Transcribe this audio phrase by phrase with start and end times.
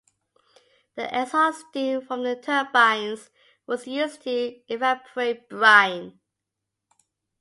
[0.95, 3.29] The exhaust steam from the turbines
[3.67, 6.17] was used to evaporate brine.